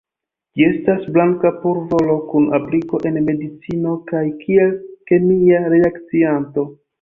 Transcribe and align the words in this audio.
Ĝi 0.59 0.63
estas 0.67 1.03
blanka 1.17 1.51
pulvoro 1.65 2.15
kun 2.31 2.47
apliko 2.59 3.01
en 3.11 3.19
medicino 3.27 3.93
kaj 4.09 4.23
kiel 4.41 4.75
kemia 5.13 5.61
reakcianto. 5.77 6.67